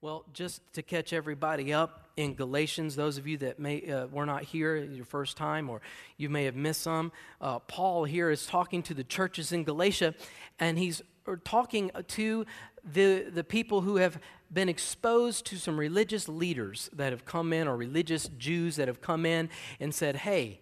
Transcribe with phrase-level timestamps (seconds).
[0.00, 4.26] Well, just to catch everybody up in Galatians, those of you that may uh, were
[4.26, 5.80] not here your first time or
[6.16, 10.14] you may have missed some, uh, Paul here is talking to the churches in Galatia,
[10.60, 12.46] and he's uh, talking to
[12.84, 14.20] the the people who have
[14.52, 19.00] been exposed to some religious leaders that have come in or religious Jews that have
[19.00, 20.60] come in and said, "Hey."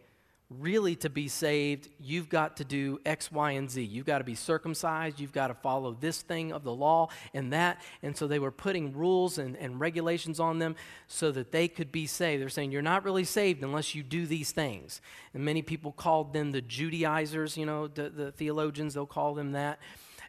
[0.48, 3.82] Really to be saved, you've got to do X, Y, and Z.
[3.82, 5.18] You've got to be circumcised.
[5.18, 7.82] You've got to follow this thing of the law and that.
[8.02, 10.76] And so they were putting rules and, and regulations on them
[11.08, 12.40] so that they could be saved.
[12.42, 15.00] They're saying, You're not really saved unless you do these things.
[15.34, 19.52] And many people called them the Judaizers, you know, the, the theologians, they'll call them
[19.52, 19.80] that.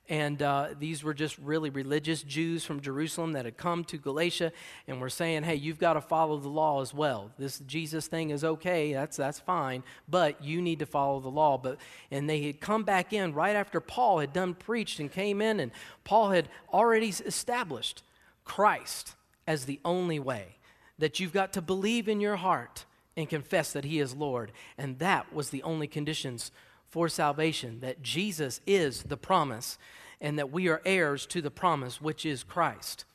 [0.10, 4.54] And uh, these were just really religious Jews from Jerusalem that had come to Galatia
[4.88, 7.32] and were saying, hey, you've got to follow the law as well.
[7.38, 11.58] This Jesus thing is okay, that's, that's fine, but you need to follow the law.
[11.58, 11.78] But,
[12.10, 15.60] and they had come back in right after Paul had done preached and came in,
[15.60, 15.74] and
[16.06, 18.02] Paul had already established
[18.46, 19.16] Christ
[19.46, 20.56] as the only way,
[21.00, 22.86] that you've got to believe in your heart
[23.18, 24.52] and confess that he is Lord.
[24.78, 26.52] And that was the only conditions
[26.88, 29.78] for salvation, that Jesus is the promise
[30.20, 33.06] and that we are heirs to the promise, which is Christ.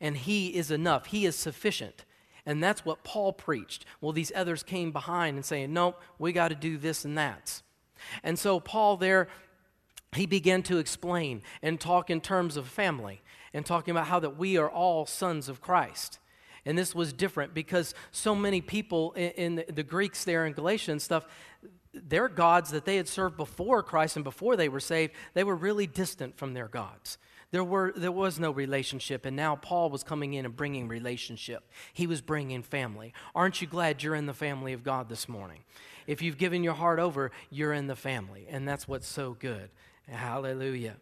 [0.00, 2.04] And He is enough, He is sufficient.
[2.46, 3.84] And that's what Paul preached.
[4.00, 7.62] Well, these others came behind and saying, nope, we got to do this and that.
[8.22, 9.28] And so Paul there,
[10.16, 13.20] he began to explain and talk in terms of family
[13.52, 16.18] and talking about how that we are all sons of Christ.
[16.64, 20.92] And this was different because so many people in, in the Greeks there in Galatia
[20.92, 21.26] and stuff,
[21.92, 25.56] their gods that they had served before Christ and before they were saved, they were
[25.56, 27.18] really distant from their gods.
[27.50, 31.64] There, were, there was no relationship, and now Paul was coming in and bringing relationship.
[31.92, 33.12] He was bringing family.
[33.34, 35.64] Aren't you glad you're in the family of God this morning?
[36.06, 39.70] If you've given your heart over, you're in the family, and that's what's so good.
[40.08, 40.96] Hallelujah.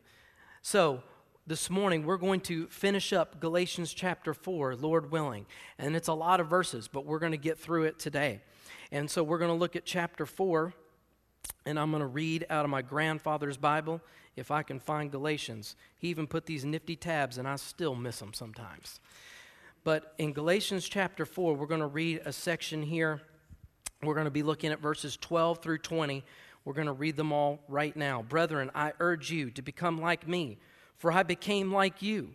[0.63, 1.03] So,
[1.47, 5.47] this morning we're going to finish up Galatians chapter 4, Lord willing.
[5.79, 8.43] And it's a lot of verses, but we're going to get through it today.
[8.91, 10.73] And so we're going to look at chapter 4,
[11.67, 14.01] and I'm going to read out of my grandfather's Bible
[14.37, 15.77] if I can find Galatians.
[15.99, 19.01] He even put these nifty tabs, and I still miss them sometimes.
[19.85, 23.21] But in Galatians chapter 4, we're going to read a section here.
[24.03, 26.25] We're going to be looking at verses 12 through 20.
[26.65, 28.23] We're going to read them all right now.
[28.23, 30.59] Brethren, I urge you to become like me,
[30.97, 32.35] for I became like you.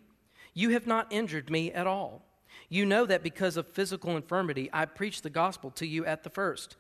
[0.53, 2.23] You have not injured me at all.
[2.73, 6.31] You know that because of physical infirmity, I preached the gospel to you at the
[6.31, 6.75] first.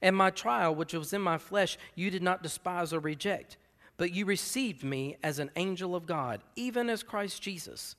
[0.00, 3.58] And my trial, which was in my flesh, you did not despise or reject,
[3.98, 7.94] but you received me as an angel of God, even as Christ Jesus.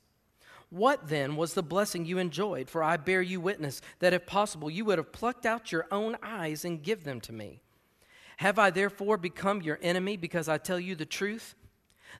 [0.70, 2.68] What then was the blessing you enjoyed?
[2.68, 6.16] For I bear you witness that if possible, you would have plucked out your own
[6.24, 7.60] eyes and give them to me.
[8.38, 11.54] Have I therefore become your enemy because I tell you the truth?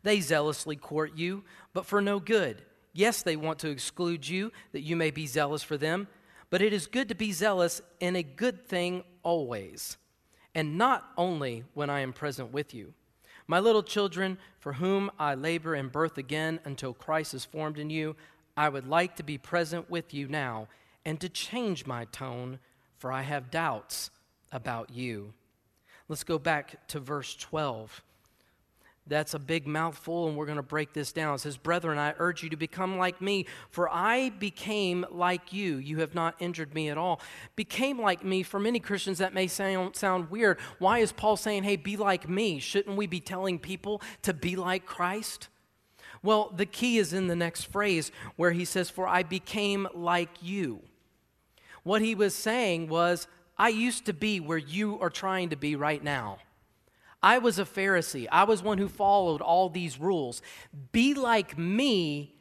[0.04, 2.62] They zealously court you, but for no good.
[2.96, 6.08] Yes, they want to exclude you that you may be zealous for them,
[6.48, 9.98] but it is good to be zealous in a good thing always,
[10.54, 12.94] and not only when I am present with you.
[13.46, 17.90] My little children, for whom I labor in birth again until Christ is formed in
[17.90, 18.16] you,
[18.56, 20.68] I would like to be present with you now
[21.04, 22.60] and to change my tone,
[22.96, 24.10] for I have doubts
[24.52, 25.34] about you.
[26.08, 28.02] Let's go back to verse 12.
[29.08, 31.36] That's a big mouthful, and we're going to break this down.
[31.36, 35.76] It says, Brethren, I urge you to become like me, for I became like you.
[35.76, 37.20] You have not injured me at all.
[37.54, 40.58] Became like me, for many Christians, that may sound, sound weird.
[40.78, 42.58] Why is Paul saying, hey, be like me?
[42.58, 45.48] Shouldn't we be telling people to be like Christ?
[46.22, 50.30] Well, the key is in the next phrase where he says, For I became like
[50.42, 50.82] you.
[51.84, 55.76] What he was saying was, I used to be where you are trying to be
[55.76, 56.38] right now.
[57.26, 58.28] I was a Pharisee.
[58.30, 60.42] I was one who followed all these rules.
[60.92, 62.36] Be like me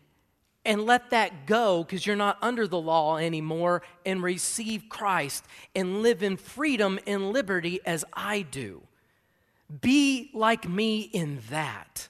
[0.63, 5.43] and let that go because you're not under the law anymore and receive Christ
[5.75, 8.83] and live in freedom and liberty as I do.
[9.81, 12.07] Be like me in that.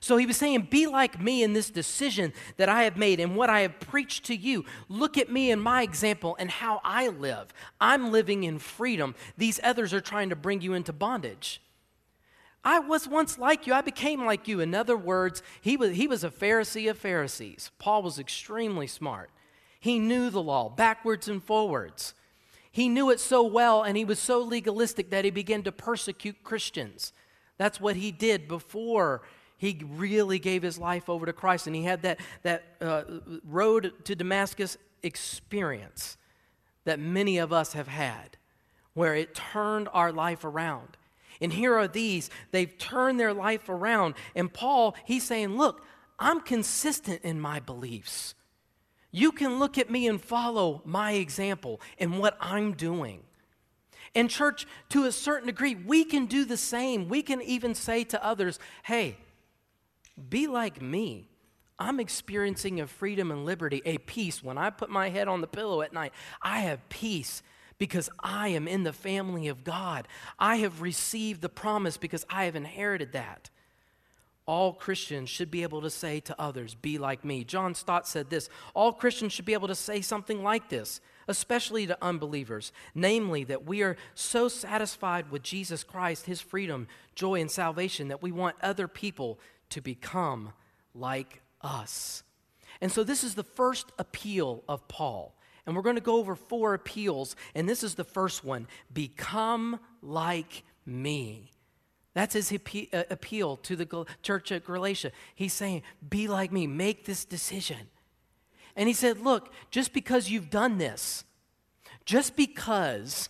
[0.00, 3.36] So he was saying, Be like me in this decision that I have made and
[3.36, 4.64] what I have preached to you.
[4.88, 7.48] Look at me and my example and how I live.
[7.78, 9.14] I'm living in freedom.
[9.36, 11.60] These others are trying to bring you into bondage.
[12.64, 13.72] I was once like you.
[13.72, 14.60] I became like you.
[14.60, 17.70] In other words, he was, he was a Pharisee of Pharisees.
[17.78, 19.30] Paul was extremely smart.
[19.78, 22.14] He knew the law backwards and forwards.
[22.70, 26.44] He knew it so well, and he was so legalistic that he began to persecute
[26.44, 27.12] Christians.
[27.56, 29.22] That's what he did before
[29.56, 31.66] he really gave his life over to Christ.
[31.66, 33.02] And he had that, that uh,
[33.44, 36.16] road to Damascus experience
[36.84, 38.36] that many of us have had,
[38.94, 40.96] where it turned our life around.
[41.40, 42.30] And here are these.
[42.50, 44.14] They've turned their life around.
[44.34, 45.84] And Paul, he's saying, Look,
[46.18, 48.34] I'm consistent in my beliefs.
[49.10, 53.22] You can look at me and follow my example and what I'm doing.
[54.14, 57.08] And, church, to a certain degree, we can do the same.
[57.08, 59.16] We can even say to others, hey,
[60.28, 61.28] be like me.
[61.78, 64.42] I'm experiencing a freedom and liberty, a peace.
[64.42, 67.42] When I put my head on the pillow at night, I have peace
[67.80, 70.06] because I am in the family of God.
[70.38, 73.48] I have received the promise because I have inherited that.
[74.44, 77.42] All Christians should be able to say to others, Be like me.
[77.42, 81.86] John Stott said this All Christians should be able to say something like this especially
[81.86, 87.50] to unbelievers, namely that we are so satisfied with Jesus Christ, his freedom, joy, and
[87.50, 89.38] salvation that we want other people
[89.68, 90.52] to become
[90.92, 92.24] like us.
[92.80, 95.36] And so this is the first appeal of Paul.
[95.70, 99.78] And we're going to go over four appeals, and this is the first one become
[100.02, 101.52] like me.
[102.12, 105.12] That's his uh, appeal to the church at Galatia.
[105.32, 107.88] He's saying, Be like me, make this decision.
[108.74, 111.22] And he said, Look, just because you've done this,
[112.04, 113.28] just because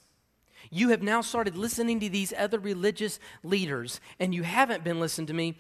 [0.70, 5.26] you have now started listening to these other religious leaders and you haven't been listening
[5.26, 5.58] to me,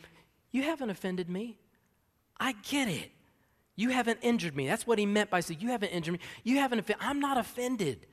[0.50, 1.58] you haven't offended me.
[2.38, 3.10] I get it.
[3.80, 4.66] You haven't injured me.
[4.66, 6.20] That's what he meant by saying, You haven't injured me.
[6.44, 7.02] You haven't offended.
[7.02, 8.06] I'm not offended.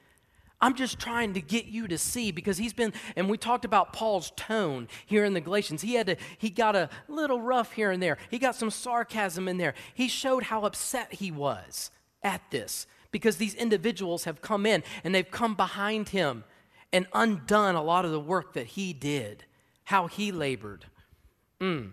[0.62, 3.92] I'm just trying to get you to see because he's been, and we talked about
[3.92, 5.82] Paul's tone here in the Galatians.
[5.82, 8.18] He had to, he got a little rough here and there.
[8.32, 9.74] He got some sarcasm in there.
[9.94, 11.92] He showed how upset he was
[12.24, 16.46] at this because these individuals have come in and they've come behind him
[16.94, 19.44] and undone a lot of the work that he did,
[19.84, 20.86] how he labored.
[21.60, 21.92] Mm.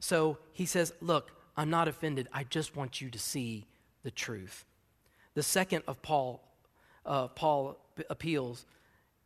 [0.00, 2.28] So he says, Look, I'm not offended.
[2.32, 3.66] I just want you to see
[4.02, 4.64] the truth.
[5.34, 6.42] The second of Paul
[7.04, 7.78] uh, Paul
[8.10, 8.66] appeals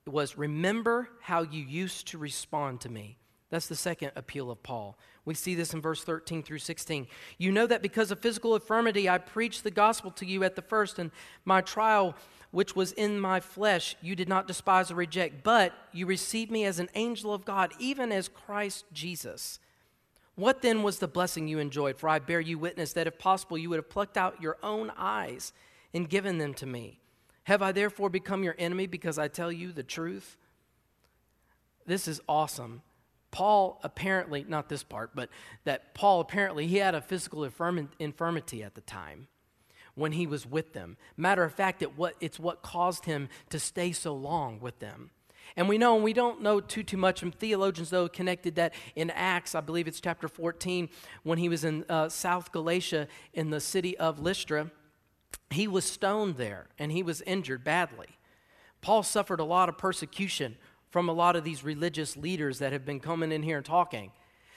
[0.07, 3.19] was remember how you used to respond to me.
[3.51, 4.99] That's the second appeal of Paul.
[5.25, 7.07] We see this in verse 13 through 16.
[7.39, 10.63] You know that because of physical infirmity, I preached the gospel to you at the
[10.63, 11.11] first, and
[11.45, 12.17] my trial,
[12.51, 16.65] which was in my flesh, you did not despise or reject, but you received me
[16.65, 19.61] as an angel of God, even as Christ Jesus.
[20.37, 21.97] What then was the blessing you enjoyed?
[21.97, 24.93] For I bear you witness that if possible, you would have plucked out your own
[24.97, 25.53] eyes
[25.93, 27.01] and given them to me.
[27.45, 30.37] Have I therefore become your enemy because I tell you the truth?
[31.87, 32.83] This is awesome.
[33.31, 35.31] Paul apparently, not this part, but
[35.65, 39.29] that Paul apparently, he had a physical infirmity at the time
[39.95, 40.97] when he was with them.
[41.17, 45.11] Matter of fact, it what, it's what caused him to stay so long with them.
[45.55, 48.75] And we know, and we don't know too, too much from theologians, though, connected that
[48.95, 50.89] in Acts, I believe it's chapter 14,
[51.23, 54.71] when he was in uh, South Galatia in the city of Lystra,
[55.51, 58.19] he was stoned there and he was injured badly.
[58.81, 60.57] Paul suffered a lot of persecution
[60.91, 64.13] from a lot of these religious leaders that have been coming in here and talking.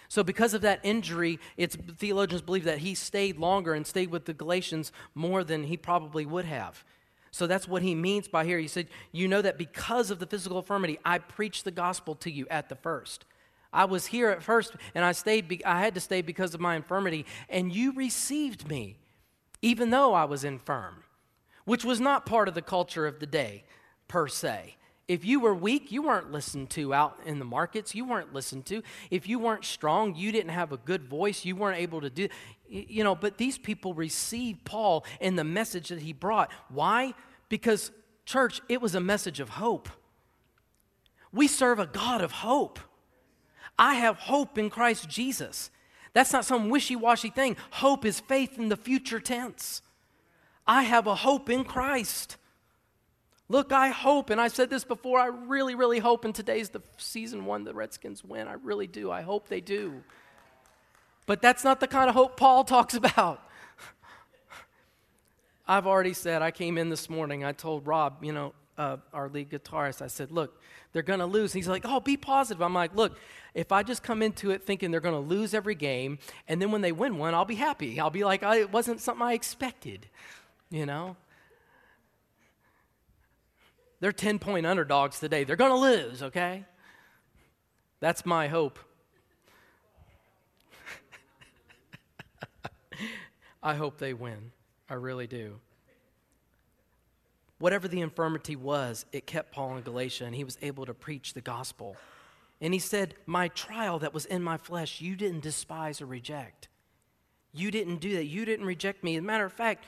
[0.07, 4.25] So, because of that injury, it's, theologians believe that he stayed longer and stayed with
[4.25, 6.83] the Galatians more than he probably would have.
[7.31, 8.59] So, that's what he means by here.
[8.59, 12.31] He said, You know that because of the physical infirmity, I preached the gospel to
[12.31, 13.25] you at the first.
[13.71, 16.75] I was here at first and I stayed, I had to stay because of my
[16.75, 18.97] infirmity, and you received me
[19.61, 21.03] even though I was infirm,
[21.65, 23.65] which was not part of the culture of the day
[24.07, 24.75] per se.
[25.09, 27.95] If you were weak, you weren't listened to out in the markets.
[27.95, 28.83] You weren't listened to.
[29.09, 31.43] If you weren't strong, you didn't have a good voice.
[31.43, 32.27] You weren't able to do,
[32.69, 36.51] you know, but these people received Paul and the message that he brought.
[36.69, 37.15] Why?
[37.49, 37.91] Because,
[38.23, 39.89] church, it was a message of hope.
[41.31, 42.79] We serve a God of hope.
[43.79, 45.71] I have hope in Christ Jesus.
[46.13, 47.57] That's not some wishy washy thing.
[47.71, 49.81] Hope is faith in the future tense.
[50.67, 52.37] I have a hope in Christ.
[53.51, 56.81] Look, I hope, and I said this before, I really, really hope, and today's the
[56.97, 58.47] season one the Redskins win.
[58.47, 59.11] I really do.
[59.11, 60.03] I hope they do.
[61.25, 63.41] But that's not the kind of hope Paul talks about.
[65.67, 69.29] I've already said, I came in this morning, I told Rob, you know, uh, our
[69.29, 70.61] lead guitarist, I said, look,
[70.93, 71.51] they're going to lose.
[71.51, 72.61] He's like, oh, be positive.
[72.61, 73.17] I'm like, look,
[73.55, 76.71] if I just come into it thinking they're going to lose every game, and then
[76.71, 77.99] when they win one, I'll be happy.
[77.99, 80.07] I'll be like, oh, it wasn't something I expected,
[80.69, 81.17] you know?
[83.99, 85.43] They're 10 point underdogs today.
[85.43, 86.65] They're going to lose, okay?
[87.99, 88.79] That's my hope.
[93.63, 94.51] I hope they win.
[94.89, 95.59] I really do.
[97.59, 101.33] Whatever the infirmity was, it kept Paul in Galatia, and he was able to preach
[101.33, 101.97] the gospel.
[102.61, 106.69] And he said, My trial that was in my flesh, you didn't despise or reject.
[107.51, 108.25] You didn't do that.
[108.25, 109.15] You didn't reject me.
[109.15, 109.83] As a matter of fact,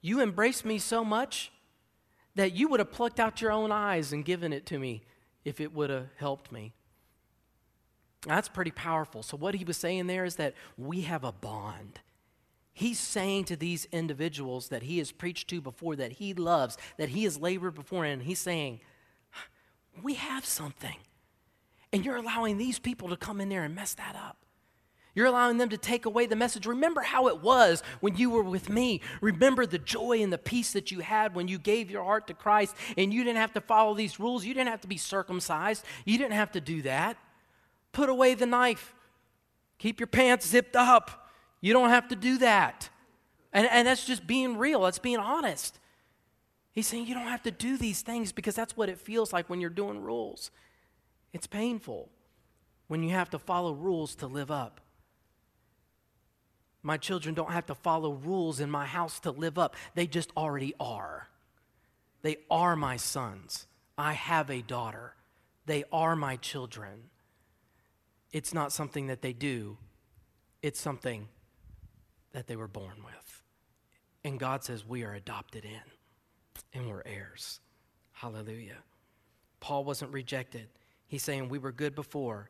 [0.00, 1.50] you embraced me so much
[2.34, 5.02] that you would have plucked out your own eyes and given it to me
[5.44, 6.72] if it would have helped me.
[8.26, 9.22] That's pretty powerful.
[9.22, 12.00] So, what he was saying there is that we have a bond.
[12.72, 17.10] He's saying to these individuals that he has preached to before, that he loves, that
[17.10, 18.80] he has labored before, and he's saying,
[20.02, 20.96] We have something.
[21.92, 24.38] And you're allowing these people to come in there and mess that up.
[25.14, 26.64] You're allowing them to take away the message.
[26.64, 29.00] Remember how it was when you were with me.
[29.20, 32.34] Remember the joy and the peace that you had when you gave your heart to
[32.34, 34.44] Christ and you didn't have to follow these rules.
[34.44, 35.84] You didn't have to be circumcised.
[36.06, 37.18] You didn't have to do that.
[37.92, 38.94] Put away the knife.
[39.78, 41.30] Keep your pants zipped up.
[41.60, 42.88] You don't have to do that.
[43.52, 45.78] And, and that's just being real, that's being honest.
[46.72, 49.50] He's saying you don't have to do these things because that's what it feels like
[49.50, 50.50] when you're doing rules.
[51.34, 52.08] It's painful
[52.88, 54.80] when you have to follow rules to live up.
[56.82, 60.32] My children don't have to follow rules in my house to live up, they just
[60.36, 61.28] already are.
[62.22, 63.66] They are my sons.
[63.98, 65.14] I have a daughter.
[65.66, 67.10] They are my children.
[68.32, 69.76] It's not something that they do,
[70.62, 71.28] it's something
[72.32, 73.42] that they were born with.
[74.24, 75.80] And God says we are adopted in
[76.72, 77.60] and we're heirs.
[78.12, 78.78] Hallelujah.
[79.60, 80.68] Paul wasn't rejected.
[81.08, 82.48] He's saying we were good before,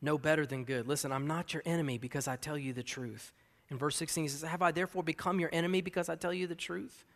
[0.00, 0.88] no better than good.
[0.88, 3.32] Listen, I'm not your enemy because I tell you the truth.
[3.72, 6.46] In verse 16, he says, Have I therefore become your enemy because I tell you
[6.46, 7.06] the truth?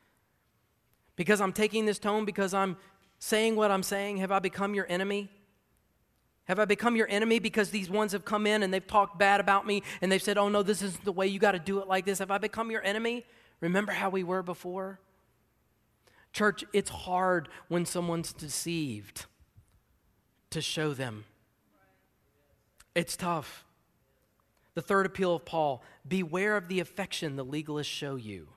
[1.14, 2.78] Because I'm taking this tone, because I'm
[3.18, 5.30] saying what I'm saying, have I become your enemy?
[6.44, 9.38] Have I become your enemy because these ones have come in and they've talked bad
[9.38, 11.80] about me and they've said, oh no, this isn't the way, you got to do
[11.80, 12.20] it like this?
[12.20, 13.26] Have I become your enemy?
[13.60, 14.98] Remember how we were before?
[16.32, 19.26] Church, it's hard when someone's deceived
[20.48, 21.24] to show them.
[22.94, 23.65] It's tough.
[24.76, 28.48] The third appeal of Paul beware of the affection the legalists show you.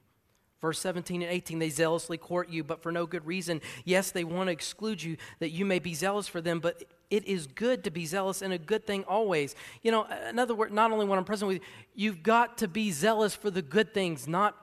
[0.60, 3.62] Verse 17 and 18, they zealously court you, but for no good reason.
[3.86, 7.26] Yes, they want to exclude you that you may be zealous for them, but it
[7.26, 9.56] is good to be zealous and a good thing always.
[9.82, 11.64] You know, in other words, not only when I'm present with you,
[11.96, 14.58] you've got to be zealous for the good things, not,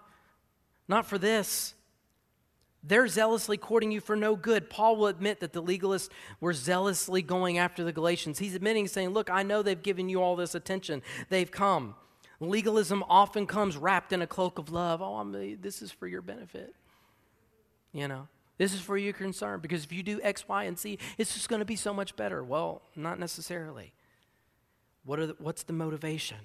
[0.87, 1.73] not for this.
[2.87, 4.71] They're zealously courting you for no good.
[4.71, 6.09] Paul will admit that the legalists
[6.41, 8.39] were zealously going after the Galatians.
[8.39, 11.03] He's admitting, saying, Look, I know they've given you all this attention.
[11.29, 11.97] They've come.
[12.39, 15.03] Legalism often comes wrapped in a cloak of love.
[15.03, 16.75] Oh, I'm, this is for your benefit.
[17.93, 18.29] You know,
[18.59, 21.49] this is for your concern because if you do X, Y, and Z, it's just
[21.49, 22.45] going to be so much better.
[22.45, 23.95] Well, not necessarily.
[25.05, 26.39] What are the, what's the motivation?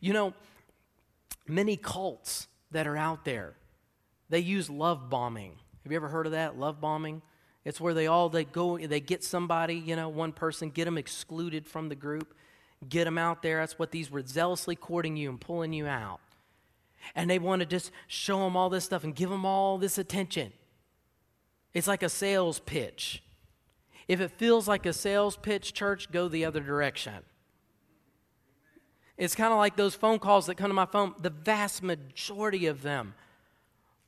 [0.00, 0.34] You know,
[1.46, 3.54] many cults that are out there
[4.28, 5.52] they use love bombing.
[5.82, 6.58] Have you ever heard of that?
[6.58, 7.22] Love bombing?
[7.64, 10.98] It's where they all they go they get somebody, you know, one person, get them
[10.98, 12.34] excluded from the group,
[12.88, 13.58] get them out there.
[13.58, 16.20] That's what these were zealously courting you and pulling you out.
[17.14, 19.98] And they want to just show them all this stuff and give them all this
[19.98, 20.52] attention.
[21.74, 23.22] It's like a sales pitch.
[24.08, 27.14] If it feels like a sales pitch, church, go the other direction.
[29.16, 31.14] It's kind of like those phone calls that come to my phone.
[31.18, 33.14] The vast majority of them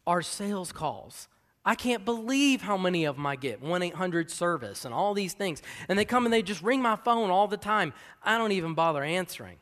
[0.08, 1.28] are sales calls.
[1.64, 5.34] I can't believe how many of them I get 1 800 service and all these
[5.34, 5.62] things.
[5.86, 7.92] And they come and they just ring my phone all the time.
[8.22, 9.58] I don't even bother answering.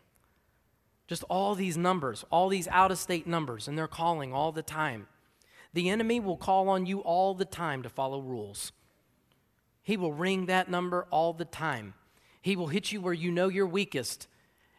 [1.08, 4.62] Just all these numbers, all these out of state numbers, and they're calling all the
[4.62, 5.08] time.
[5.74, 8.70] The enemy will call on you all the time to follow rules.
[9.82, 11.94] He will ring that number all the time.
[12.40, 14.28] He will hit you where you know you're weakest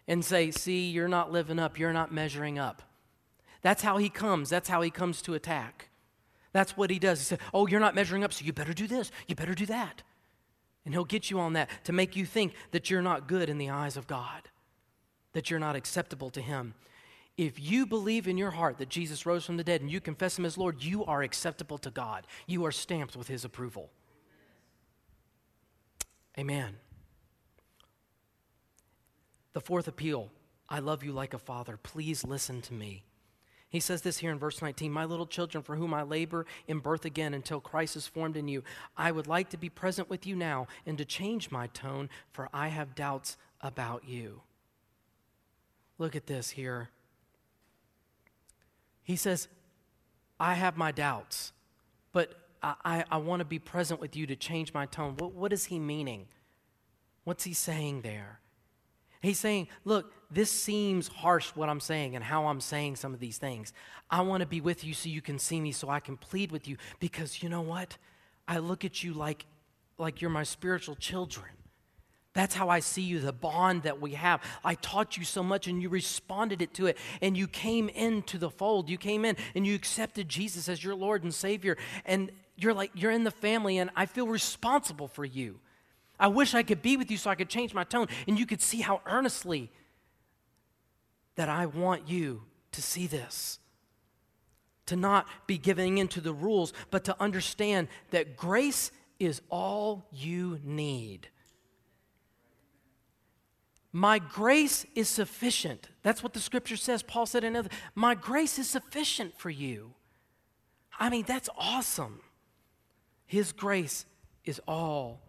[0.07, 2.83] and say, See, you're not living up, you're not measuring up.
[3.61, 4.49] That's how he comes.
[4.49, 5.89] That's how he comes to attack.
[6.53, 7.19] That's what he does.
[7.19, 9.65] He says, Oh, you're not measuring up, so you better do this, you better do
[9.67, 10.03] that.
[10.85, 13.57] And he'll get you on that to make you think that you're not good in
[13.57, 14.49] the eyes of God,
[15.33, 16.73] that you're not acceptable to him.
[17.37, 20.39] If you believe in your heart that Jesus rose from the dead and you confess
[20.39, 22.25] him as Lord, you are acceptable to God.
[22.47, 23.91] You are stamped with his approval.
[26.39, 26.77] Amen.
[29.53, 30.31] The fourth appeal
[30.69, 31.77] I love you like a father.
[31.77, 33.03] Please listen to me.
[33.69, 36.79] He says this here in verse 19 My little children, for whom I labor in
[36.79, 38.63] birth again until Christ is formed in you,
[38.95, 42.49] I would like to be present with you now and to change my tone, for
[42.53, 44.41] I have doubts about you.
[45.97, 46.89] Look at this here.
[49.03, 49.47] He says,
[50.39, 51.51] I have my doubts,
[52.13, 55.15] but I, I, I want to be present with you to change my tone.
[55.17, 56.27] What, what is he meaning?
[57.23, 58.39] What's he saying there?
[59.21, 63.19] He's saying, Look, this seems harsh what I'm saying and how I'm saying some of
[63.19, 63.73] these things.
[64.09, 66.51] I want to be with you so you can see me, so I can plead
[66.51, 66.77] with you.
[66.99, 67.97] Because you know what?
[68.47, 69.45] I look at you like,
[69.97, 71.47] like you're my spiritual children.
[72.33, 74.41] That's how I see you, the bond that we have.
[74.63, 78.37] I taught you so much and you responded it to it and you came into
[78.37, 78.89] the fold.
[78.89, 81.77] You came in and you accepted Jesus as your Lord and Savior.
[82.05, 85.59] And you're like, you're in the family and I feel responsible for you.
[86.19, 88.45] I wish I could be with you so I could change my tone and you
[88.45, 89.71] could see how earnestly
[91.35, 93.59] that I want you to see this.
[94.87, 100.59] To not be giving into the rules, but to understand that grace is all you
[100.63, 101.27] need.
[103.91, 105.89] My grace is sufficient.
[106.03, 107.03] That's what the scripture says.
[107.03, 109.93] Paul said another, my grace is sufficient for you.
[110.99, 112.21] I mean, that's awesome.
[113.25, 114.05] His grace
[114.45, 115.26] is all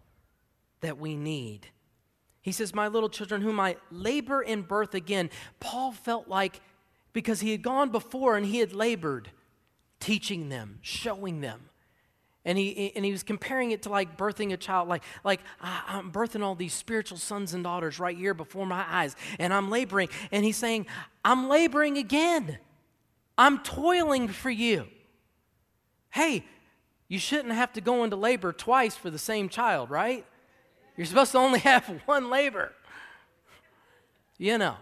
[0.81, 1.67] that we need.
[2.41, 5.29] He says, My little children, whom I labor in birth again.
[5.59, 6.61] Paul felt like
[7.13, 9.31] because he had gone before and he had labored,
[9.99, 11.69] teaching them, showing them.
[12.45, 16.11] And he, and he was comparing it to like birthing a child, like, like I'm
[16.11, 20.09] birthing all these spiritual sons and daughters right here before my eyes, and I'm laboring.
[20.31, 20.87] And he's saying,
[21.23, 22.57] I'm laboring again.
[23.37, 24.87] I'm toiling for you.
[26.11, 26.45] Hey,
[27.07, 30.25] you shouldn't have to go into labor twice for the same child, right?
[30.99, 32.73] You're supposed to only have one labor.
[34.37, 34.75] You know.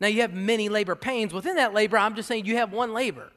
[0.00, 1.32] Now, you have many labor pains.
[1.32, 3.30] Within that labor, I'm just saying you have one labor.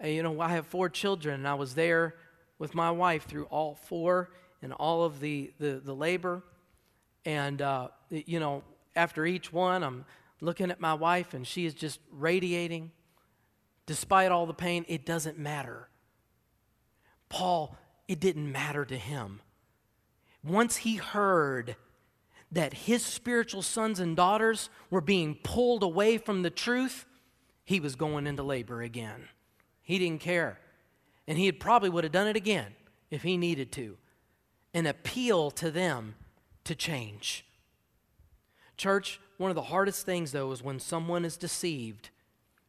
[0.00, 2.14] And, you know, I have four children, and I was there
[2.58, 4.30] with my wife through all four
[4.62, 6.42] and all of the, the, the labor.
[7.26, 8.62] And, uh, you know,
[8.96, 10.06] after each one, I'm
[10.40, 12.90] looking at my wife, and she is just radiating.
[13.84, 15.90] Despite all the pain, it doesn't matter.
[17.28, 17.76] Paul,
[18.08, 19.42] it didn't matter to him
[20.44, 21.76] once he heard
[22.50, 27.06] that his spiritual sons and daughters were being pulled away from the truth,
[27.64, 29.28] he was going into labor again.
[29.82, 30.58] He didn't care.
[31.26, 32.74] And he probably would have done it again
[33.10, 33.96] if he needed to.
[34.74, 36.16] An appeal to them
[36.64, 37.44] to change.
[38.76, 42.10] Church, one of the hardest things, though, is when someone is deceived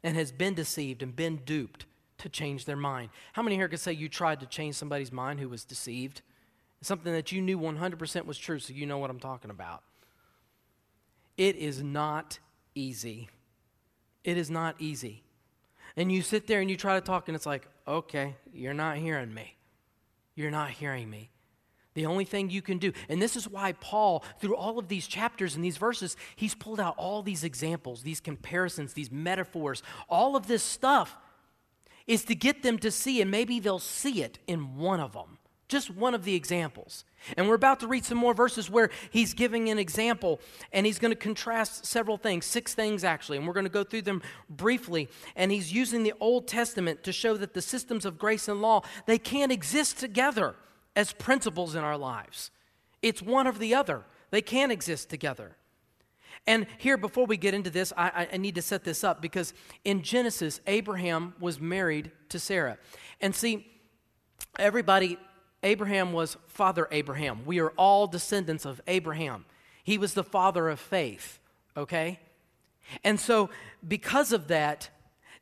[0.03, 1.85] and has been deceived and been duped
[2.19, 3.09] to change their mind.
[3.33, 6.21] How many here can say you tried to change somebody's mind who was deceived?
[6.85, 9.83] Something that you knew 100% was true, so you know what I'm talking about.
[11.37, 12.39] It is not
[12.75, 13.29] easy.
[14.23, 15.23] It is not easy.
[15.95, 18.97] And you sit there and you try to talk, and it's like, okay, you're not
[18.97, 19.55] hearing me.
[20.35, 21.29] You're not hearing me.
[21.93, 25.05] The only thing you can do, and this is why Paul, through all of these
[25.05, 30.35] chapters and these verses, he's pulled out all these examples, these comparisons, these metaphors, all
[30.35, 31.17] of this stuff
[32.07, 35.37] is to get them to see, and maybe they'll see it in one of them.
[35.73, 37.03] Just one of the examples.
[37.35, 40.39] And we're about to read some more verses where he's giving an example
[40.71, 43.83] and he's going to contrast several things, six things actually, and we're going to go
[43.83, 45.09] through them briefly.
[45.35, 48.83] And he's using the Old Testament to show that the systems of grace and law,
[49.07, 50.53] they can't exist together
[50.95, 52.51] as principles in our lives.
[53.01, 54.03] It's one or the other.
[54.29, 55.57] They can't exist together.
[56.45, 59.55] And here, before we get into this, I, I, need to set this up because
[59.85, 62.77] in Genesis, Abraham was married to Sarah.
[63.21, 63.65] And see,
[64.59, 65.17] everybody
[65.63, 67.45] Abraham was Father Abraham.
[67.45, 69.45] We are all descendants of Abraham.
[69.83, 71.39] He was the father of faith,
[71.75, 72.19] okay?
[73.03, 73.49] And so,
[73.85, 74.89] because of that,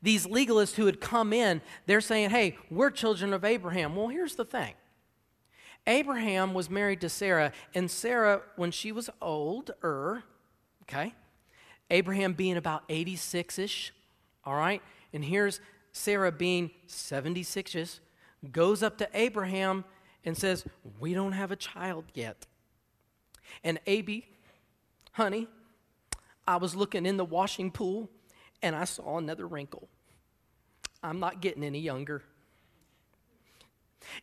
[0.00, 3.94] these legalists who had come in, they're saying, hey, we're children of Abraham.
[3.94, 4.74] Well, here's the thing
[5.86, 10.22] Abraham was married to Sarah, and Sarah, when she was older,
[10.82, 11.14] okay,
[11.90, 13.92] Abraham being about 86 ish,
[14.44, 14.82] all right,
[15.12, 15.60] and here's
[15.92, 18.00] Sarah being 76 ish,
[18.50, 19.84] goes up to Abraham
[20.24, 20.64] and says,
[21.00, 22.46] We don't have a child yet.
[23.64, 24.26] And AB,
[25.12, 25.48] honey,
[26.46, 28.10] I was looking in the washing pool
[28.62, 29.88] and I saw another wrinkle.
[31.02, 32.22] I'm not getting any younger.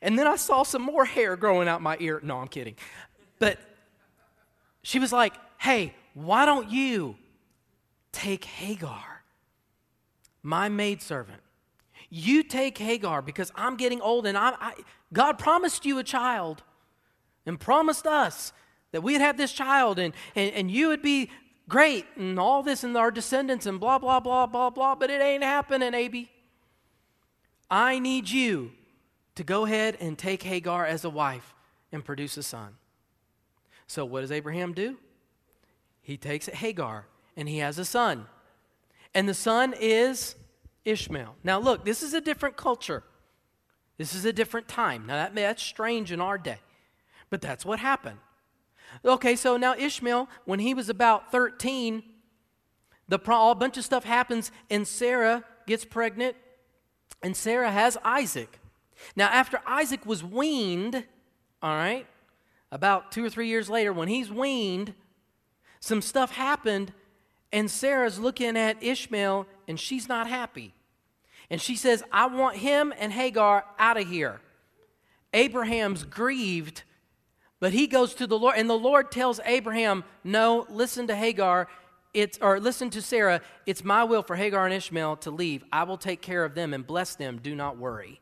[0.02, 2.20] And then I saw some more hair growing out my ear.
[2.24, 2.76] No, I'm kidding.
[3.38, 3.58] But
[4.82, 7.16] she was like, Hey, why don't you
[8.12, 9.24] take Hagar,
[10.42, 11.42] my maidservant?
[12.10, 14.74] You take Hagar because I'm getting old and I, I
[15.14, 16.64] God promised you a child
[17.46, 18.52] and promised us
[18.92, 21.30] that we'd have this child and, and, and you would be
[21.68, 25.22] great and all this and our descendants and blah, blah, blah, blah, blah, but it
[25.22, 26.32] ain't happening, Abby.
[27.70, 28.72] I need you
[29.36, 31.54] to go ahead and take Hagar as a wife
[31.92, 32.76] and produce a son.
[33.88, 34.98] So, what does Abraham do?
[36.02, 37.06] He takes Hagar
[37.38, 38.26] and he has a son.
[39.14, 40.36] And the son is
[40.86, 41.36] Ishmael.
[41.44, 43.04] Now, look, this is a different culture.
[43.98, 45.06] This is a different time.
[45.06, 46.60] Now, that, that's strange in our day,
[47.30, 48.20] but that's what happened.
[49.06, 52.04] Okay, so now Ishmael, when he was about 13,
[53.08, 56.36] the a bunch of stuff happens, and Sarah gets pregnant,
[57.22, 58.60] and Sarah has Isaac.
[59.16, 61.04] Now, after Isaac was weaned,
[61.62, 62.08] all right,
[62.72, 64.94] about two or three years later, when he's weaned,
[65.80, 66.94] some stuff happened,
[67.52, 70.74] and Sarah's looking at Ishmael, and she's not happy.
[71.50, 74.42] And she says, I want him and Hagar out of here.
[75.32, 76.84] Abraham's grieved,
[77.60, 81.68] but he goes to the Lord, and the Lord tells Abraham, No, listen to Hagar.
[82.16, 85.64] it's, or listen to Sarah, it's my will for Hagar and Ishmael to leave.
[85.72, 87.40] I will take care of them and bless them.
[87.42, 88.22] Do not worry.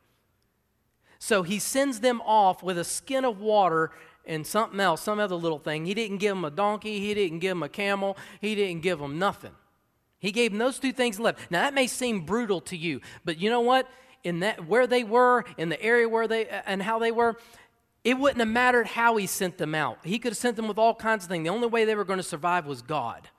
[1.18, 3.92] So he sends them off with a skin of water
[4.26, 5.86] and something else, some other little thing.
[5.86, 9.00] He didn't give them a donkey, he didn't give them a camel, he didn't give
[9.00, 9.54] them nothing.
[10.28, 11.50] He gave them those two things and left.
[11.50, 13.90] Now that may seem brutal to you, but you know what?
[14.26, 17.38] In that where they were, in the area where they uh, and how they were,
[18.04, 20.00] it wouldn't have mattered how he sent them out.
[20.04, 21.46] He could have sent them with all kinds of things.
[21.46, 23.30] The only way they were going to survive was God.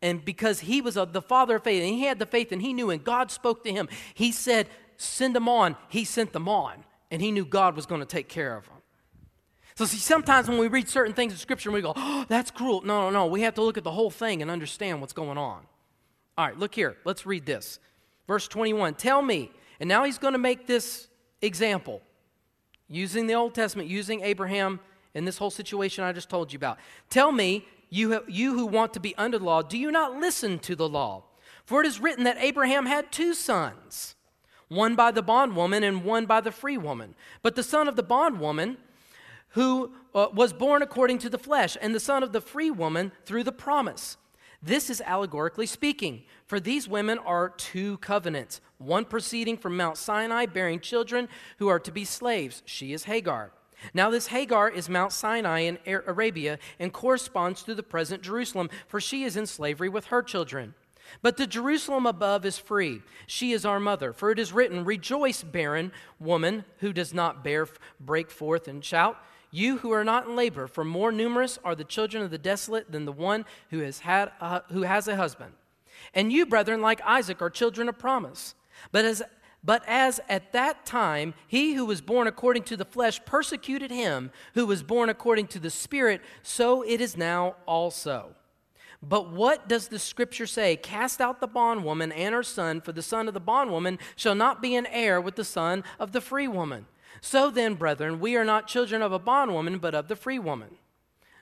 [0.00, 2.62] And because he was a, the father of faith, and he had the faith, and
[2.62, 5.76] he knew, and God spoke to him, he said, Send them on.
[5.90, 8.77] He sent them on, and he knew God was going to take care of them.
[9.78, 12.82] So, see, sometimes when we read certain things in Scripture, we go, Oh, that's cruel.
[12.82, 13.26] No, no, no.
[13.26, 15.60] We have to look at the whole thing and understand what's going on.
[16.36, 16.96] All right, look here.
[17.04, 17.78] Let's read this.
[18.26, 21.06] Verse 21 Tell me, and now he's going to make this
[21.42, 22.02] example
[22.88, 24.80] using the Old Testament, using Abraham
[25.14, 26.80] in this whole situation I just told you about.
[27.08, 30.58] Tell me, you, you who want to be under the law, do you not listen
[30.58, 31.22] to the law?
[31.64, 34.16] For it is written that Abraham had two sons,
[34.66, 37.14] one by the bondwoman and one by the free woman.
[37.42, 38.78] But the son of the bondwoman,
[39.50, 43.12] who uh, was born according to the flesh, and the son of the free woman
[43.24, 44.16] through the promise.
[44.62, 50.46] This is allegorically speaking, for these women are two covenants, one proceeding from Mount Sinai,
[50.46, 52.62] bearing children who are to be slaves.
[52.66, 53.52] She is Hagar.
[53.94, 59.00] Now, this Hagar is Mount Sinai in Arabia and corresponds to the present Jerusalem, for
[59.00, 60.74] she is in slavery with her children.
[61.22, 63.02] But the Jerusalem above is free.
[63.26, 64.12] She is our mother.
[64.12, 67.68] For it is written, Rejoice, barren woman who does not bear,
[68.00, 69.16] break forth and shout.
[69.50, 72.92] You who are not in labor, for more numerous are the children of the desolate
[72.92, 75.52] than the one who has, had a, who has a husband.
[76.14, 78.54] And you, brethren, like Isaac, are children of promise.
[78.92, 79.22] But as
[79.64, 84.30] but as at that time he who was born according to the flesh persecuted him
[84.54, 88.36] who was born according to the Spirit, so it is now also.
[89.02, 90.76] But what does the scripture say?
[90.76, 94.60] Cast out the bondwoman and her son, for the son of the bondwoman shall not
[94.60, 96.86] be an heir with the son of the free woman.
[97.20, 100.76] So then, brethren, we are not children of a bondwoman, but of the free woman.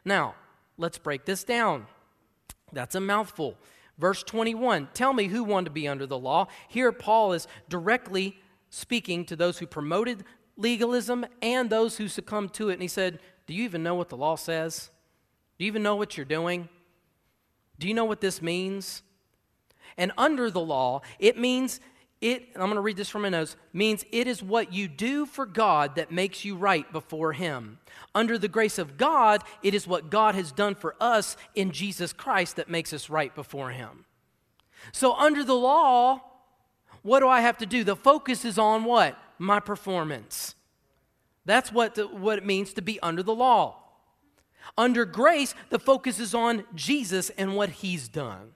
[0.05, 0.35] Now,
[0.79, 1.87] let's break this down.
[2.73, 3.57] That's a mouthful.
[3.99, 6.49] Verse 21 Tell me who wanted to be under the law.
[6.69, 8.39] Here, Paul is directly
[8.71, 10.25] speaking to those who promoted
[10.57, 12.75] legalism and those who succumbed to it.
[12.75, 14.91] And he said, Do you even know what the law says?
[15.59, 16.69] Do you even know what you're doing?
[17.79, 19.03] Do you know what this means?
[19.97, 21.81] And under the law, it means
[22.21, 25.27] it, I'm going to read this from my notes, means it is what you do
[25.27, 27.79] for God that makes you right before Him.
[28.15, 32.15] Under the grace of God, it is what God has done for us in Jesus
[32.15, 34.07] Christ that makes us right before Him.
[34.93, 36.23] So, under the law,
[37.03, 37.85] what do I have to do?
[37.85, 39.19] The focus is on what?
[39.39, 40.55] My performance.
[41.45, 43.77] That's what, the, what it means to be under the law.
[44.79, 48.53] Under grace, the focus is on Jesus and what He's done.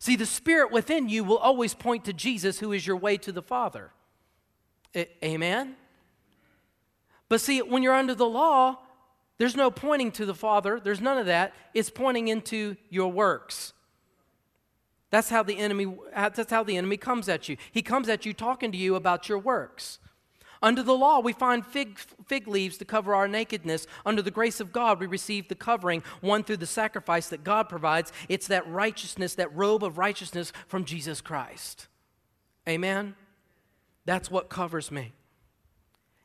[0.00, 3.30] See, the Spirit within you will always point to Jesus, who is your way to
[3.30, 3.92] the Father.
[4.96, 5.76] amen?
[7.28, 8.78] But see, when you're under the law,
[9.36, 11.54] there's no pointing to the Father, there's none of that.
[11.74, 13.74] It's pointing into your works.
[15.10, 17.56] That's how the enemy that's how the enemy comes at you.
[17.70, 19.98] He comes at you talking to you about your works.
[20.62, 23.86] Under the law, we find fig, fig leaves to cover our nakedness.
[24.04, 27.68] Under the grace of God, we receive the covering, one through the sacrifice that God
[27.68, 28.12] provides.
[28.28, 31.88] It's that righteousness, that robe of righteousness from Jesus Christ.
[32.68, 33.14] Amen?
[34.04, 35.12] That's what covers me.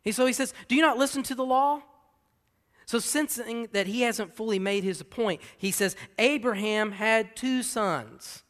[0.03, 1.81] And so he says, Do you not listen to the law?
[2.85, 8.43] So, sensing that he hasn't fully made his point, he says, Abraham had two sons.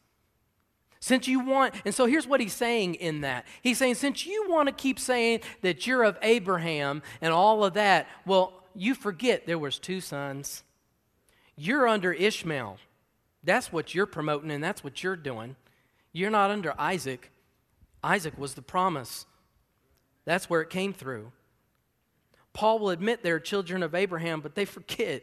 [1.06, 3.46] Since you want, and so here's what he's saying in that.
[3.62, 7.74] He's saying, since you want to keep saying that you're of Abraham and all of
[7.74, 10.64] that, well, you forget there was two sons.
[11.54, 12.78] You're under Ishmael.
[13.44, 15.54] That's what you're promoting and that's what you're doing.
[16.12, 17.30] You're not under Isaac.
[18.02, 19.26] Isaac was the promise.
[20.24, 21.30] That's where it came through.
[22.52, 25.22] Paul will admit they're children of Abraham, but they forget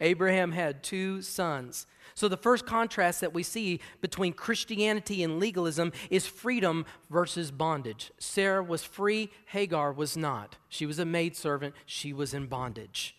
[0.00, 1.86] Abraham had two sons.
[2.14, 8.12] So, the first contrast that we see between Christianity and legalism is freedom versus bondage.
[8.18, 10.56] Sarah was free, Hagar was not.
[10.68, 13.16] She was a maidservant, she was in bondage.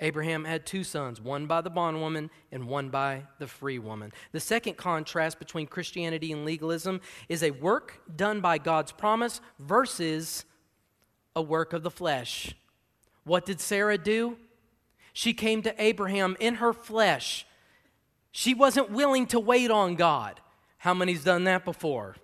[0.00, 4.12] Abraham had two sons, one by the bondwoman and one by the free woman.
[4.32, 10.46] The second contrast between Christianity and legalism is a work done by God's promise versus
[11.36, 12.54] a work of the flesh.
[13.24, 14.38] What did Sarah do?
[15.20, 17.44] She came to Abraham in her flesh
[18.32, 20.40] she wasn't willing to wait on God.
[20.78, 22.16] How many's done that before?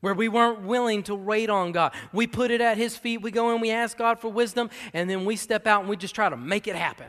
[0.00, 1.92] Where we weren't willing to wait on God.
[2.12, 5.10] We put it at His feet, we go and we ask God for wisdom, and
[5.10, 7.08] then we step out and we just try to make it happen.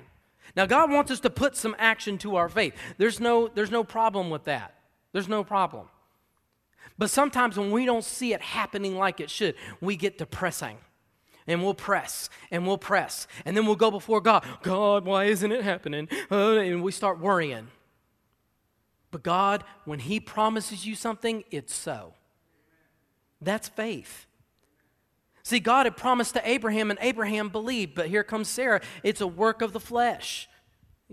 [0.55, 2.73] Now, God wants us to put some action to our faith.
[2.97, 4.75] There's no, there's no problem with that.
[5.13, 5.87] There's no problem.
[6.97, 10.77] But sometimes when we don't see it happening like it should, we get depressing.
[11.51, 13.27] And we'll press and we'll press.
[13.43, 16.07] And then we'll go before God God, why isn't it happening?
[16.31, 17.67] Uh, and we start worrying.
[19.11, 22.13] But God, when He promises you something, it's so.
[23.41, 24.27] That's faith.
[25.43, 28.79] See, God had promised to Abraham, and Abraham believed, but here comes Sarah.
[29.03, 30.47] It's a work of the flesh,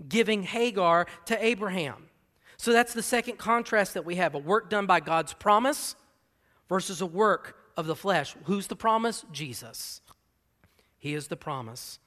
[0.07, 2.05] giving Hagar to Abraham.
[2.55, 5.95] So that's the second contrast that we have a work done by God's promise
[6.69, 8.35] versus a work of the flesh.
[8.45, 9.25] Who's the promise?
[9.33, 10.01] Jesus.
[10.99, 11.99] He is the promise.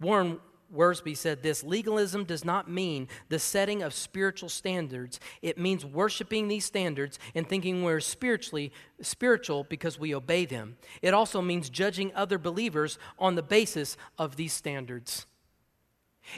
[0.00, 0.38] Warren
[0.74, 5.20] Wiersbe said this legalism does not mean the setting of spiritual standards.
[5.42, 10.76] It means worshiping these standards and thinking we're spiritually spiritual because we obey them.
[11.02, 15.26] It also means judging other believers on the basis of these standards.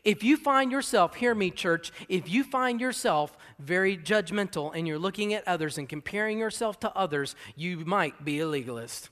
[0.03, 4.99] If you find yourself, hear me, church, if you find yourself very judgmental and you're
[4.99, 9.11] looking at others and comparing yourself to others, you might be a legalist.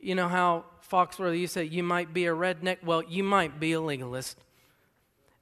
[0.00, 2.78] You know how Foxworthy, you said you might be a redneck?
[2.84, 4.36] Well, you might be a legalist.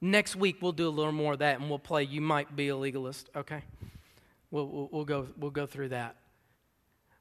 [0.00, 2.68] Next week, we'll do a little more of that and we'll play You Might Be
[2.68, 3.62] a Legalist, okay?
[4.50, 6.16] We'll, we'll, we'll go, we'll go through that.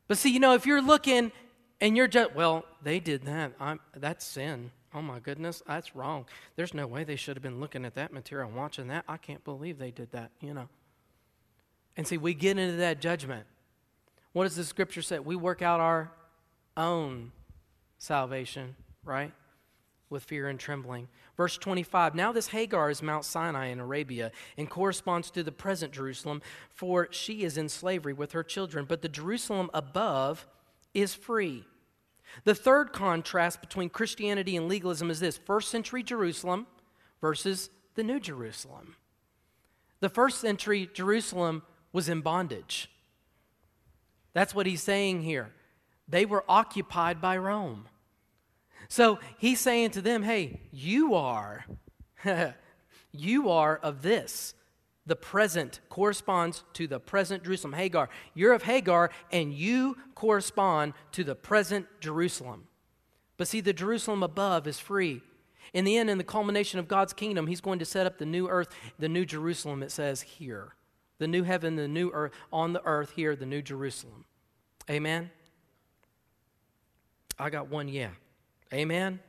[0.08, 1.32] But see, you know, if you're looking
[1.82, 3.54] and you're just, well, they did that.
[3.60, 4.72] I'm, that's sin.
[4.94, 6.26] Oh my goodness, that's wrong.
[6.56, 9.04] There's no way they should have been looking at that material and watching that.
[9.08, 10.70] I can't believe they did that, you know.
[11.98, 13.46] And see, we get into that judgment.
[14.34, 15.20] What does the scripture say?
[15.20, 16.12] We work out our
[16.78, 17.32] own
[17.98, 19.32] salvation, right?
[20.10, 21.08] With fear and trembling.
[21.38, 25.92] Verse 25 Now this Hagar is Mount Sinai in Arabia and corresponds to the present
[25.92, 30.48] Jerusalem, for she is in slavery with her children, but the Jerusalem above
[30.94, 31.66] is free.
[32.44, 36.68] The third contrast between Christianity and legalism is this first century Jerusalem
[37.22, 38.96] versus the New Jerusalem.
[40.00, 42.90] The first century Jerusalem was in bondage.
[44.34, 45.52] That's what he's saying here.
[46.08, 47.88] They were occupied by Rome.
[48.88, 51.66] So he's saying to them, hey, you are,
[53.12, 54.54] you are of this.
[55.08, 57.74] The present corresponds to the present Jerusalem.
[57.74, 62.68] Hagar, you're of Hagar, and you correspond to the present Jerusalem.
[63.38, 65.22] But see, the Jerusalem above is free.
[65.74, 68.26] In the end, in the culmination of God's kingdom, He's going to set up the
[68.26, 70.76] new earth, the new Jerusalem, it says here.
[71.20, 74.26] The new heaven, the new earth, on the earth here, the new Jerusalem.
[74.90, 75.32] Amen?
[77.38, 78.10] I got one yeah.
[78.74, 79.20] Amen?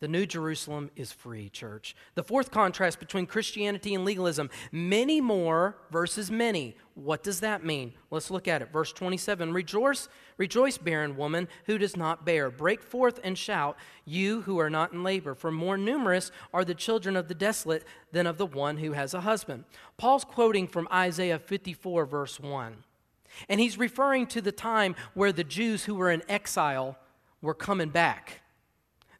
[0.00, 1.96] The New Jerusalem is free, church.
[2.14, 6.76] The fourth contrast between Christianity and legalism many more versus many.
[6.94, 7.94] What does that mean?
[8.10, 8.72] Let's look at it.
[8.72, 12.48] Verse 27 Rejoice, rejoice, barren woman who does not bear.
[12.48, 16.74] Break forth and shout, you who are not in labor, for more numerous are the
[16.74, 19.64] children of the desolate than of the one who has a husband.
[19.96, 22.84] Paul's quoting from Isaiah 54, verse 1.
[23.48, 26.98] And he's referring to the time where the Jews who were in exile
[27.40, 28.40] were coming back.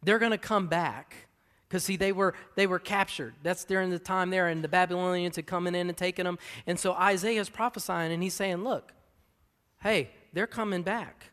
[0.02, 1.28] They're going to come back.
[1.68, 3.34] Because see, they were they were captured.
[3.42, 6.38] That's during the time there, and the Babylonians had come in and taken them.
[6.66, 8.92] And so Isaiah's prophesying, and he's saying, "Look,
[9.82, 11.30] hey, they're coming back."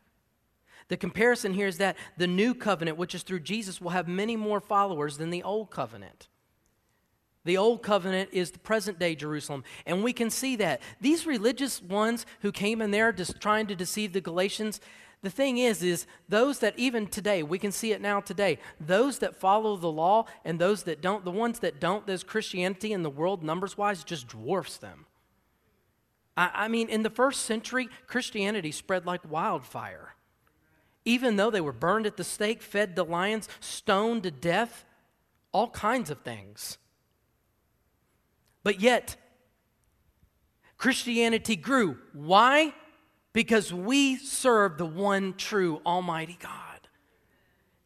[0.88, 4.36] The comparison here is that the new covenant, which is through Jesus, will have many
[4.36, 6.28] more followers than the old covenant.
[7.46, 9.62] The old covenant is the present day Jerusalem.
[9.86, 10.82] And we can see that.
[11.00, 14.80] These religious ones who came in there just trying to deceive the Galatians,
[15.22, 19.20] the thing is, is those that even today, we can see it now today, those
[19.20, 23.04] that follow the law and those that don't, the ones that don't, there's Christianity in
[23.04, 25.06] the world, numbers wise, just dwarfs them.
[26.36, 30.16] I, I mean, in the first century, Christianity spread like wildfire.
[31.04, 34.84] Even though they were burned at the stake, fed to lions, stoned to death,
[35.52, 36.78] all kinds of things.
[38.66, 39.14] But yet,
[40.76, 41.98] Christianity grew.
[42.12, 42.74] Why?
[43.32, 46.80] Because we serve the one true Almighty God.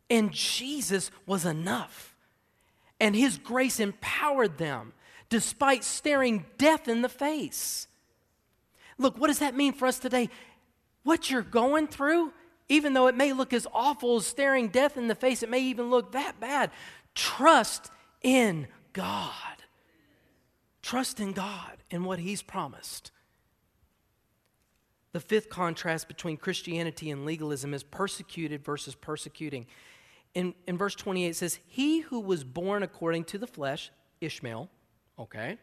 [0.09, 2.17] And Jesus was enough.
[2.99, 4.95] And His grace empowered them
[5.29, 7.87] despite staring death in the face.
[8.97, 10.31] Look, what does that mean for us today?
[11.03, 12.33] What you're going through,
[12.71, 15.61] even though it may look as awful as staring death in the face, it may
[15.61, 16.71] even look that bad.
[17.15, 17.91] Trust
[18.23, 19.60] in God.
[20.91, 23.13] Trust in God and what He's promised.
[25.13, 29.69] The fifth contrast between Christianity and legalism is persecuted versus persecuting.
[30.35, 34.69] In, in verse 28, it says, He who was born according to the flesh, Ishmael,
[35.17, 35.59] okay,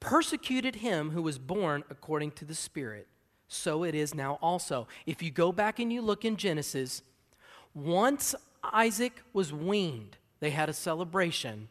[0.00, 3.08] persecuted him who was born according to the Spirit.
[3.48, 4.86] So it is now also.
[5.06, 7.00] If you go back and you look in Genesis,
[7.72, 11.68] once Isaac was weaned, they had a celebration,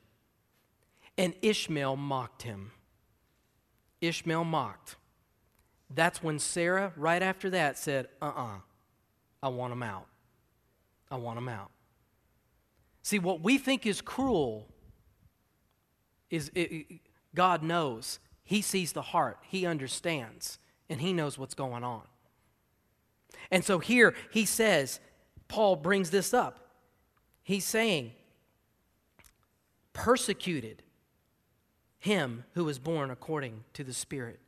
[1.18, 2.72] and Ishmael mocked him.
[4.02, 4.96] Ishmael mocked.
[5.90, 8.60] That's when Sarah, right after that, said, Uh uh-uh, uh
[9.44, 10.08] I want him out.
[11.10, 11.72] I want him out.
[13.04, 14.68] See, what we think is cruel
[16.30, 17.02] is it,
[17.36, 18.20] God knows.
[18.44, 22.04] He sees the heart, He understands, and He knows what's going on.
[23.52, 25.00] And so here he says,
[25.48, 26.60] Paul brings this up.
[27.44, 28.14] He's saying,
[29.94, 30.84] persecuted
[32.06, 34.40] him who was born according to the Spirit.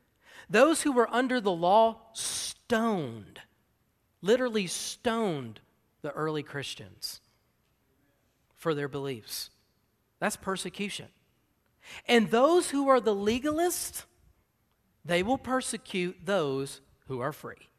[0.48, 3.41] Those who were under the law stoned,
[4.22, 5.60] literally stoned
[6.04, 7.20] the early Christians
[8.56, 9.50] for their beliefs.
[10.20, 11.08] That's persecution.
[12.08, 14.06] And those who are the legalists,
[15.04, 17.70] they will persecute those who are free.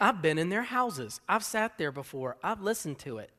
[0.00, 1.20] I've been in their houses.
[1.28, 2.36] I've sat there before.
[2.42, 3.30] I've listened to it.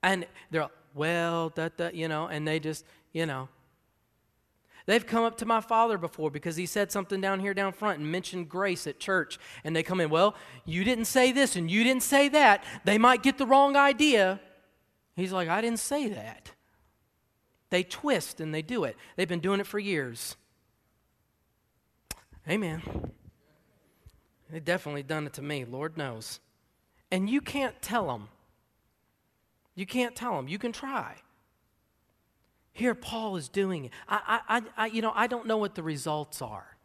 [0.00, 3.48] And they're well, da, da, you know, and they just, you know.
[4.86, 8.00] They've come up to my father before because he said something down here down front
[8.00, 9.38] and mentioned grace at church.
[9.64, 10.34] And they come in, well,
[10.66, 12.62] you didn't say this and you didn't say that.
[12.84, 14.40] They might get the wrong idea.
[15.16, 16.52] He's like, I didn't say that.
[17.70, 18.96] They twist and they do it.
[19.16, 20.36] They've been doing it for years.
[22.48, 22.82] Amen.
[24.50, 26.40] They've definitely done it to me, Lord knows.
[27.10, 28.28] And you can't tell them.
[29.74, 30.48] You can't tell them.
[30.48, 31.16] You can try.
[32.72, 33.92] Here, Paul is doing it.
[34.08, 36.76] I, I, I, you know, I don't know what the results are.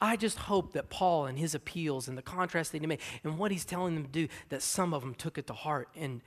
[0.00, 3.38] I just hope that Paul and his appeals and the contrast that he made and
[3.38, 6.22] what he's telling them to do, that some of them took it to heart and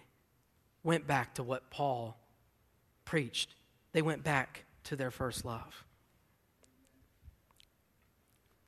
[0.83, 2.17] went back to what Paul
[3.05, 3.55] preached.
[3.91, 5.86] They went back to their first love.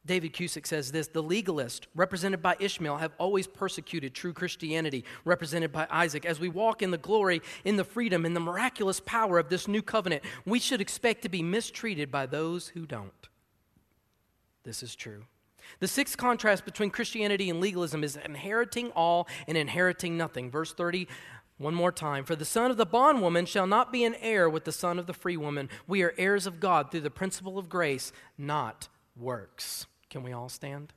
[0.05, 5.71] David Guzik says this The legalists, represented by Ishmael, have always persecuted true Christianity, represented
[5.71, 6.25] by Isaac.
[6.25, 9.67] As we walk in the glory, in the freedom, in the miraculous power of this
[9.67, 13.29] new covenant, we should expect to be mistreated by those who don't.
[14.63, 15.25] This is true.
[15.79, 20.51] The sixth contrast between Christianity and legalism is inheriting all and inheriting nothing.
[20.51, 21.07] Verse 30,
[21.57, 22.23] one more time.
[22.23, 25.07] For the son of the bondwoman shall not be an heir with the son of
[25.07, 25.69] the free woman.
[25.87, 29.87] We are heirs of God through the principle of grace, not works.
[30.15, 30.93] Can we all stand?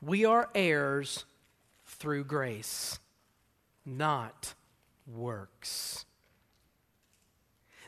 [0.00, 1.26] We are heirs
[1.84, 2.98] through grace,
[3.84, 4.54] not
[5.06, 6.06] works.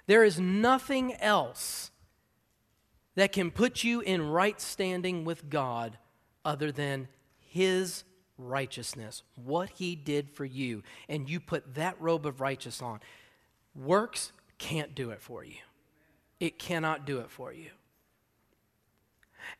[0.07, 1.91] There is nothing else
[3.15, 5.97] that can put you in right standing with God
[6.45, 8.05] other than His
[8.37, 13.01] righteousness, what He did for you, and you put that robe of righteousness on.
[13.75, 15.55] Works can't do it for you.
[16.41, 17.71] It cannot do it for you.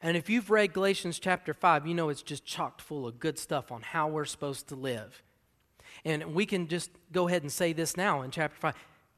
[0.03, 3.39] And if you've read Galatians chapter 5, you know it's just chocked full of good
[3.39, 5.23] stuff on how we're supposed to live.
[6.05, 8.75] And we can just go ahead and say this now in chapter 5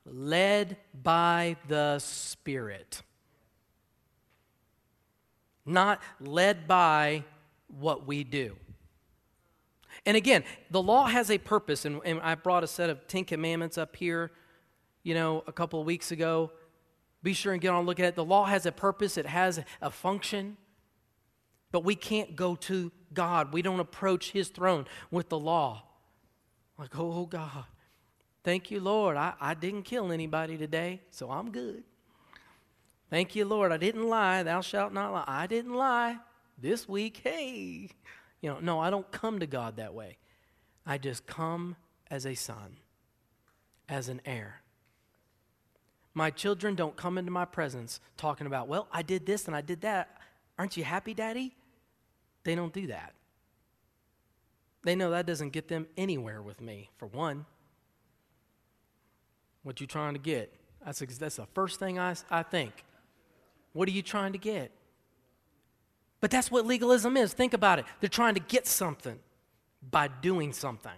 [0.07, 3.03] led by the Spirit.
[5.67, 7.25] Not led by
[7.69, 8.57] what we do.
[10.07, 13.25] And again, the law has a purpose, and, and I brought a set of Ten
[13.25, 14.31] Commandments up here,
[15.03, 16.51] you know, a couple of weeks ago.
[17.23, 18.15] Be sure and get on looking at it.
[18.17, 20.57] The law has a purpose, it has a function,
[21.71, 23.53] but we can't go to God.
[23.53, 25.83] We don't approach His throne with the law.
[26.79, 27.65] Like, oh, oh, God,
[28.43, 29.17] thank you, Lord.
[29.17, 31.85] I, I didn't kill anybody today, so I'm good.
[33.11, 33.71] Thank you, Lord.
[33.71, 34.43] I didn't lie.
[34.43, 35.25] Thou shalt not lie.
[35.27, 36.17] I didn't lie
[36.57, 37.21] this week.
[37.23, 37.91] Hey.
[38.41, 40.17] You know, no, I don't come to God that way.
[40.87, 41.77] I just come
[42.11, 42.79] as a son,
[43.89, 44.63] as an heir.
[46.15, 49.61] My children don't come into my presence talking about, well, I did this and I
[49.61, 50.19] did that.
[50.59, 51.55] Aren't you happy, Daddy?
[52.45, 53.15] They don't do that.
[54.83, 57.45] They know that doesn't get them anywhere with me, for one.
[59.63, 60.55] What you trying to get?
[60.85, 62.85] That's, that's the first thing I, I think.
[63.73, 64.73] What are you trying to get?
[66.21, 67.33] But that's what legalism is.
[67.33, 67.85] Think about it.
[68.01, 69.19] They're trying to get something
[69.91, 70.93] by doing something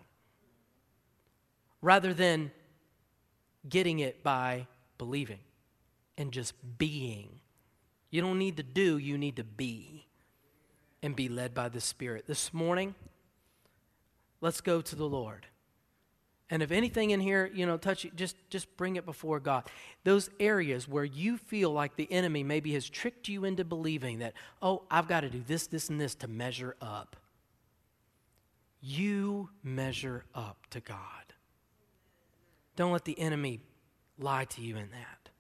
[1.80, 2.51] rather than
[3.68, 4.66] getting it by
[5.03, 5.40] believing
[6.16, 7.40] and just being.
[8.11, 10.07] You don't need to do, you need to be
[11.03, 12.28] and be led by the Spirit.
[12.28, 12.94] This morning,
[14.40, 15.48] let's go to the Lord.
[16.50, 19.64] And if anything in here, you know, touch just just bring it before God.
[20.05, 24.34] Those areas where you feel like the enemy maybe has tricked you into believing that,
[24.61, 27.16] oh, I've got to do this, this, and this to measure up.
[28.80, 31.34] You measure up to God.
[32.76, 33.62] Don't let the enemy
[34.18, 35.30] lie to you in that.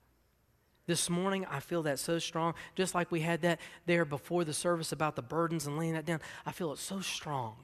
[0.86, 4.52] This morning, I feel that so strong, just like we had that there before the
[4.52, 6.20] service about the burdens and laying that down.
[6.44, 7.56] I feel it so strong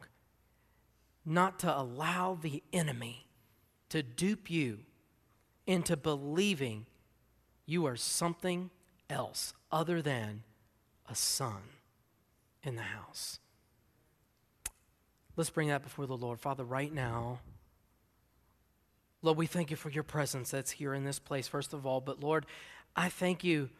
[1.25, 3.27] not to allow the enemy
[3.91, 4.79] to dupe you
[5.67, 6.87] into believing
[7.67, 8.71] you are something
[9.11, 10.43] else other than
[11.07, 11.61] a son
[12.63, 13.41] in the house.
[15.37, 16.41] Let's bring that before the Lord.
[16.41, 17.41] Father, right now,
[19.23, 22.01] Lord, we thank you for your presence that's here in this place, first of all.
[22.01, 22.47] But Lord,
[22.95, 23.71] I thank you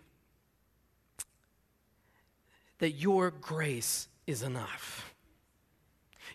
[2.79, 5.15] that your grace is enough.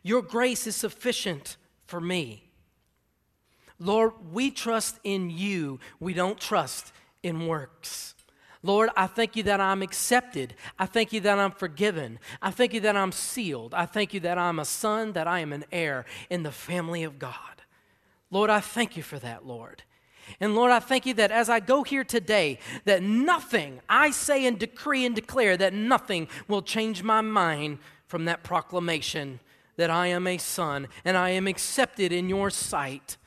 [0.02, 2.44] Your grace is sufficient for me.
[3.80, 5.80] Lord, we trust in you.
[6.00, 8.16] We don't trust in works.
[8.62, 10.56] Lord, I thank you that I'm accepted.
[10.80, 12.20] I thank you that I'm forgiven.
[12.42, 13.74] I thank you that I'm sealed.
[13.74, 17.04] I thank you that I'm a son, that I am an heir in the family
[17.04, 17.53] of God.
[18.34, 19.84] Lord, I thank you for that, Lord.
[20.40, 24.48] And Lord, I thank you that as I go here today, that nothing, I say
[24.48, 27.78] and decree and declare that nothing will change my mind
[28.08, 29.40] from that proclamation
[29.76, 33.18] that I am a son and I am accepted in your sight.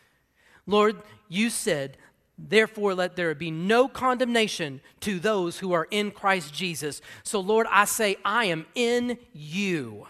[0.67, 0.97] Lord,
[1.29, 1.99] you said,
[2.37, 7.01] Therefore, let there be no condemnation to those who are in Christ Jesus.
[7.23, 10.09] So, Lord, I say, I am in you.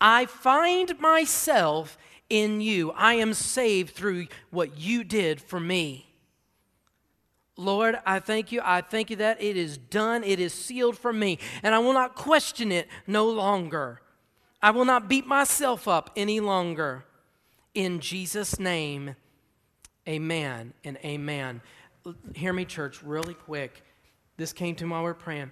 [0.00, 1.96] I find myself
[2.28, 2.92] in you.
[2.92, 6.06] I am saved through what you did for me.
[7.56, 8.60] Lord, I thank you.
[8.62, 11.94] I thank you that it is done, it is sealed for me, and I will
[11.94, 14.02] not question it no longer.
[14.62, 17.04] I will not beat myself up any longer.
[17.74, 19.16] In Jesus' name,
[20.08, 21.62] amen and amen.
[22.34, 23.82] Hear me, church, really quick.
[24.36, 25.50] This came to my word praying.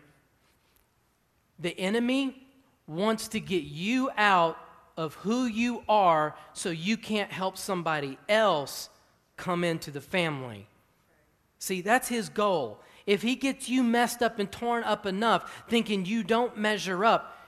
[1.58, 2.46] The enemy
[2.86, 4.58] wants to get you out
[4.96, 8.88] of who you are so you can't help somebody else
[9.36, 10.66] come into the family.
[11.58, 12.80] See, that's his goal.
[13.06, 17.38] If he gets you messed up and torn up enough, thinking you don't measure up,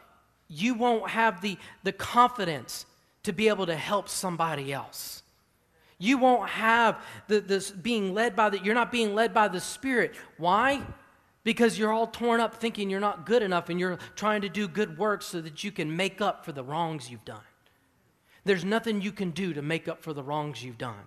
[0.48, 2.86] you won't have the, the confidence
[3.22, 5.22] to be able to help somebody else.
[5.98, 9.60] You won't have the, this being led by the, you're not being led by the
[9.60, 10.14] Spirit.
[10.36, 10.82] Why?
[11.46, 14.66] Because you're all torn up thinking you're not good enough and you're trying to do
[14.66, 17.38] good work so that you can make up for the wrongs you've done.
[18.44, 21.06] There's nothing you can do to make up for the wrongs you've done.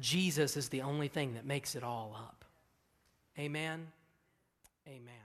[0.00, 2.44] Jesus is the only thing that makes it all up.
[3.36, 3.88] Amen.
[4.86, 5.23] Amen.